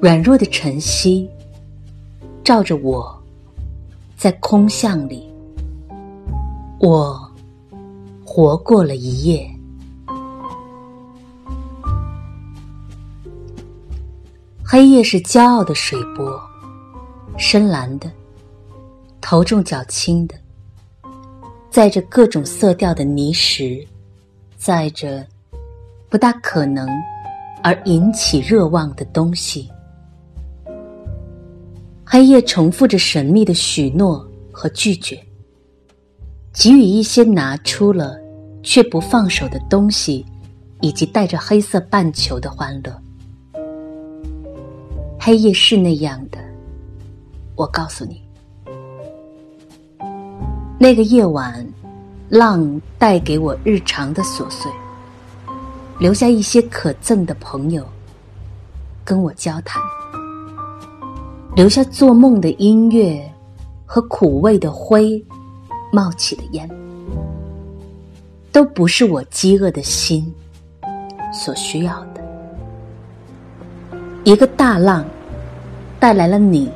[0.00, 1.28] 软弱的晨曦
[2.44, 3.20] 照着我，
[4.16, 5.28] 在空巷里，
[6.78, 7.18] 我
[8.24, 9.44] 活过了一夜。
[14.64, 16.40] 黑夜是骄傲的水波，
[17.36, 18.08] 深蓝的，
[19.20, 20.36] 头重脚轻的，
[21.70, 23.84] 载着各种色调的泥石，
[24.56, 25.26] 载着
[26.08, 26.88] 不大可能
[27.64, 29.68] 而引起热望的东西。
[32.10, 35.22] 黑夜重复着神秘的许诺和拒绝，
[36.54, 38.18] 给予一些拿出了
[38.62, 40.24] 却不放手的东西，
[40.80, 42.98] 以及带着黑色半球的欢乐。
[45.20, 46.38] 黑夜是那样的，
[47.54, 48.22] 我告诉你，
[50.80, 51.62] 那个夜晚，
[52.30, 54.72] 浪带给我日常的琐碎，
[55.98, 57.86] 留下一些可憎的朋友
[59.04, 59.82] 跟我交谈，
[61.58, 63.20] 留下做梦的音乐
[63.84, 65.20] 和苦味的灰
[65.92, 66.70] 冒起的烟，
[68.52, 70.32] 都不是我饥饿的心
[71.34, 72.22] 所需要的。
[74.22, 75.04] 一个大浪。
[75.98, 76.70] 带来了你，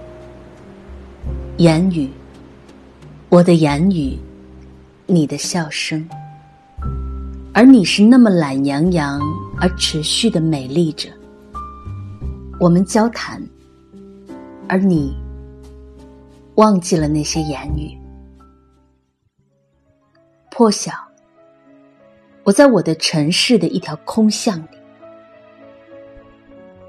[1.58, 2.10] 言语，
[3.28, 4.18] 我的言语，
[5.06, 6.04] 你的笑声，
[7.54, 9.20] 而你是那么懒洋洋
[9.60, 11.08] 而持续的美丽着。
[12.58, 13.40] 我们交谈，
[14.72, 15.14] 而你
[16.54, 17.94] 忘记了那些言语。
[20.50, 20.90] 破晓，
[22.42, 24.78] 我在我的城市的一条空巷里，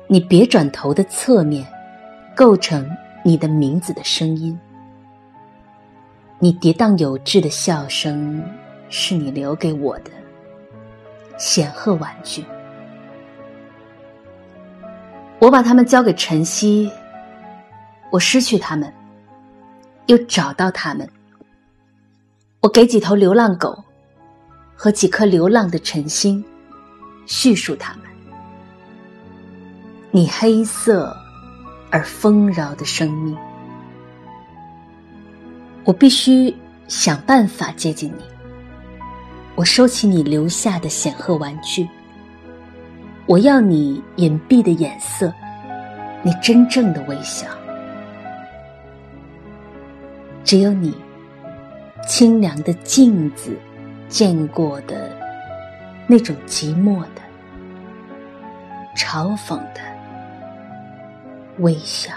[0.07, 1.67] 你别转头的侧面。
[2.35, 2.89] 构成
[3.23, 4.57] 你的名字的声音，
[6.39, 8.43] 你跌宕有致的笑声，
[8.89, 10.09] 是你留给我的
[11.37, 12.43] 显赫玩具。
[15.37, 16.89] 我把它们交给晨曦，
[18.13, 18.93] 我失去他们，
[20.05, 21.09] 又找到他们。
[22.59, 23.83] 我给几头流浪狗
[24.75, 26.45] 和几颗流浪的晨星
[27.25, 28.03] 叙述他们。
[30.11, 31.17] 你黑色。
[31.89, 33.37] 而丰饶的生命，
[35.83, 36.51] 我必须
[36.87, 38.23] 想办法接近你。
[39.53, 41.87] 我收起你留下的显赫玩具，
[43.27, 45.31] 我要你隐蔽的眼色，
[46.23, 47.45] 你真正的微笑。
[50.52, 50.94] 只有你
[52.06, 53.56] 清凉的镜子
[54.08, 55.10] 见过的
[56.06, 57.22] 那种寂寞的、
[58.96, 59.88] 嘲讽的。
[61.58, 62.12] 微笑。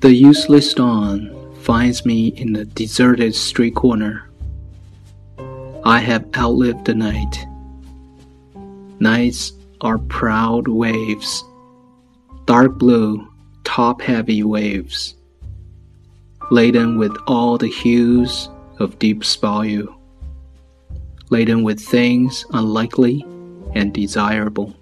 [0.00, 1.30] The useless dawn
[1.60, 4.22] finds me in a deserted street corner.
[5.84, 7.46] I have outlived the night.
[8.99, 9.51] Nights
[9.81, 11.43] are proud waves,
[12.45, 13.27] dark blue,
[13.65, 15.15] top heavy waves,
[16.49, 19.93] laden with all the hues of deep value,
[21.29, 23.25] laden with things unlikely
[23.73, 24.73] and desirable.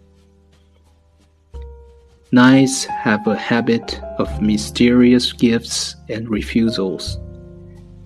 [2.32, 7.18] Nights have a habit of mysterious gifts and refusals,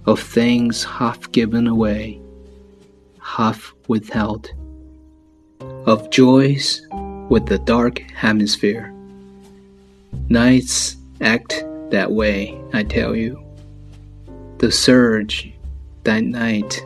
[0.05, 2.21] of things half given away,
[3.21, 4.49] half withheld,
[5.87, 6.85] of joys
[7.29, 8.93] with the dark hemisphere.
[10.27, 13.41] Nights act that way, I tell you.
[14.57, 15.53] The surge
[16.03, 16.83] that night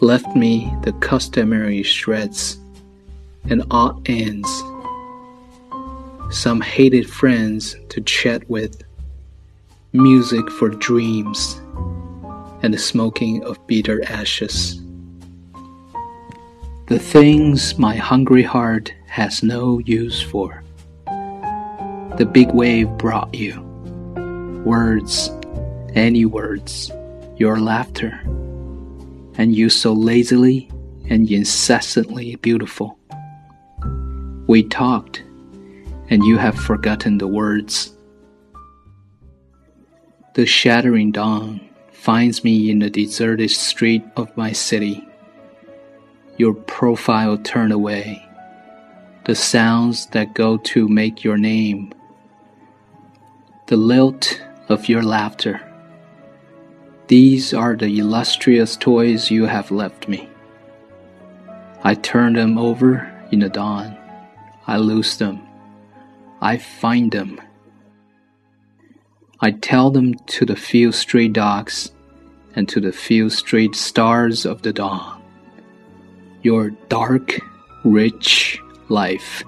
[0.00, 2.58] left me the customary shreds
[3.50, 4.48] and odd ends,
[6.30, 8.82] some hated friends to chat with,
[9.92, 11.60] music for dreams,
[12.62, 14.80] and the smoking of bitter ashes.
[16.86, 20.62] The things my hungry heart has no use for.
[21.06, 23.60] The big wave brought you.
[24.64, 25.30] Words,
[25.94, 26.92] any words
[27.36, 28.18] your laughter,
[29.36, 30.70] and you so lazily
[31.10, 32.98] and incessantly beautiful.
[34.46, 35.22] We talked,
[36.08, 37.94] and you have forgotten the words.
[40.34, 45.05] The shattering dawn finds me in the deserted street of my city.
[46.36, 48.28] Your profile turned away,
[49.24, 51.92] the sounds that go to make your name,
[53.66, 55.66] the lilt of your laughter
[57.08, 60.28] these are the illustrious toys you have left me.
[61.84, 63.96] I turn them over in the dawn.
[64.66, 65.46] I lose them.
[66.40, 67.40] I find them.
[69.38, 71.92] I tell them to the few stray dogs
[72.56, 75.15] and to the few stray stars of the dawn.
[76.46, 77.40] Your dark,
[77.82, 79.42] rich life.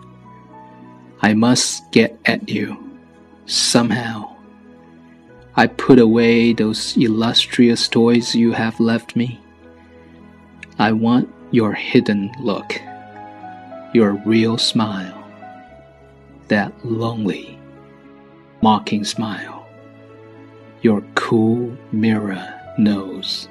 [1.23, 2.77] I must get at you,
[3.47, 4.35] somehow.
[5.55, 9.39] I put away those illustrious toys you have left me.
[10.81, 12.75] I want your hidden look,
[13.95, 15.23] your real smile,
[16.49, 17.61] that lonely,
[18.61, 19.69] mocking smile,
[20.83, 22.43] your cool mirror
[22.77, 23.49] nose.